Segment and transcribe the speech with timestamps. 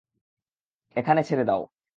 [0.95, 1.61] এখানে ছেড়ে দাও।